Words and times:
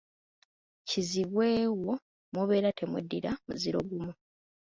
Kizibwe 0.87 1.49
wo 1.85 1.93
mubeera 2.33 2.69
temweddira 2.77 3.31
muziro 3.45 3.79
gumu. 3.87 4.11